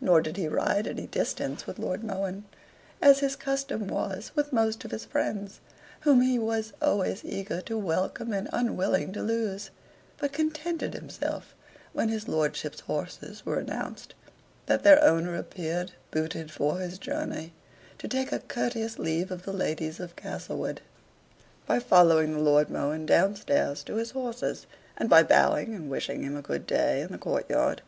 Nor 0.00 0.20
did 0.20 0.36
he 0.36 0.48
ride 0.48 0.88
any 0.88 1.06
distance 1.06 1.64
with 1.64 1.78
Lord 1.78 2.02
Mohun, 2.02 2.42
as 3.00 3.20
his 3.20 3.36
custom 3.36 3.86
was 3.86 4.32
with 4.34 4.52
most 4.52 4.84
of 4.84 4.90
his 4.90 5.04
friends, 5.04 5.60
whom 6.00 6.22
he 6.22 6.40
was 6.40 6.72
always 6.82 7.24
eager 7.24 7.60
to 7.60 7.78
welcome 7.78 8.32
and 8.32 8.48
unwilling 8.52 9.12
to 9.12 9.22
lose; 9.22 9.70
but 10.18 10.32
contented 10.32 10.92
himself, 10.94 11.54
when 11.92 12.08
his 12.08 12.26
lordship's 12.26 12.80
horses 12.80 13.46
were 13.46 13.60
announced, 13.60 14.12
and 14.66 14.82
their 14.82 15.00
owner 15.04 15.36
appeared, 15.36 15.92
booted 16.10 16.50
for 16.50 16.78
his 16.80 16.98
journey, 16.98 17.52
to 17.98 18.08
take 18.08 18.32
a 18.32 18.40
courteous 18.40 18.98
leave 18.98 19.30
of 19.30 19.44
the 19.44 19.52
ladies 19.52 20.00
of 20.00 20.16
Castlewood, 20.16 20.80
by 21.66 21.78
following 21.78 22.32
the 22.32 22.40
Lord 22.40 22.70
Mohun 22.70 23.06
down 23.06 23.36
stairs 23.36 23.84
to 23.84 23.94
his 23.94 24.10
horses, 24.10 24.66
and 24.96 25.08
by 25.08 25.22
bowing 25.22 25.72
and 25.76 25.88
wishing 25.88 26.24
him 26.24 26.36
a 26.36 26.42
good 26.42 26.66
day, 26.66 27.02
in 27.02 27.12
the 27.12 27.16
court 27.18 27.48
yard. 27.48 27.82